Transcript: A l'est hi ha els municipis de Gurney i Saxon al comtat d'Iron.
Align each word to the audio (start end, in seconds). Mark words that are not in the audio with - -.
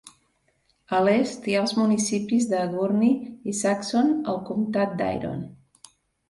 A 0.99 1.01
l'est 1.07 1.43
hi 1.49 1.53
ha 1.57 1.59
els 1.65 1.73
municipis 1.79 2.47
de 2.53 2.61
Gurney 2.71 3.13
i 3.53 3.55
Saxon 3.59 4.11
al 4.35 4.41
comtat 4.49 4.97
d'Iron. 5.03 5.47